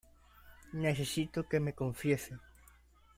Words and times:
necesito 0.83 1.47
que 1.47 1.59
me 1.59 1.73
confiese. 1.75 2.33